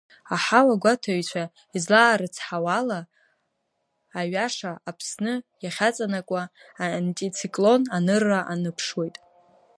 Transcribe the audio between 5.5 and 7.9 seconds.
иахьаҵанакуа антициклон